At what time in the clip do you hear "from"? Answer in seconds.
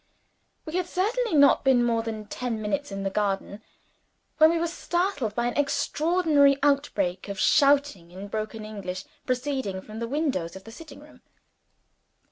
9.79-9.99